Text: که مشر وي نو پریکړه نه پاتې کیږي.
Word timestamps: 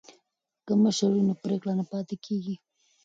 که 0.65 0.71
مشر 0.83 1.09
وي 1.13 1.21
نو 1.27 1.33
پریکړه 1.43 1.73
نه 1.79 1.85
پاتې 1.91 2.15
کیږي. 2.25 2.55